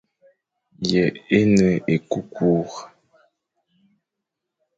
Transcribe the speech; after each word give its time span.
Yô 0.89 1.05
e 1.37 1.39
ne 1.55 1.67
ékukur. 1.93 2.69